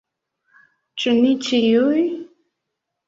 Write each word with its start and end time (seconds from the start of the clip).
Ĉu 1.03 1.13
ni 1.19 1.35
ĉiuj? 1.49 2.01